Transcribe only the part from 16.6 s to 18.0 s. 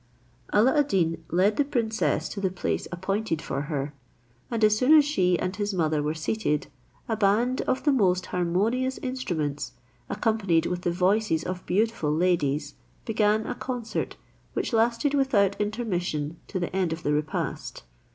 end of the repast.